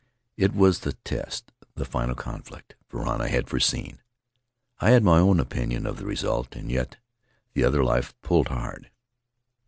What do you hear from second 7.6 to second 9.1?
other life pulled hard.